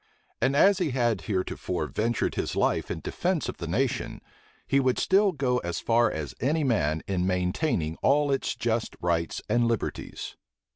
And 0.41 0.55
as 0.55 0.79
he 0.79 0.89
had 0.89 1.21
heretofore 1.21 1.85
ventured 1.85 2.33
his 2.33 2.55
life 2.55 2.89
in 2.89 3.01
defence 3.01 3.47
of 3.47 3.57
the 3.57 3.67
nation, 3.67 4.19
he 4.65 4.79
would 4.79 4.97
still 4.97 5.31
go 5.31 5.59
as 5.59 5.79
far 5.79 6.09
as 6.09 6.33
any 6.41 6.63
man 6.63 7.03
in 7.07 7.27
maintaining 7.27 7.97
all 7.97 8.31
its 8.31 8.55
just 8.55 8.95
rights 8.99 9.43
and 9.47 9.67
liberties. 9.67 10.35